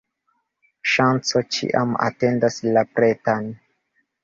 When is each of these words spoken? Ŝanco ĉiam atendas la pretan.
Ŝanco 0.93 1.43
ĉiam 1.57 1.93
atendas 2.07 2.59
la 2.73 2.85
pretan. 2.97 3.55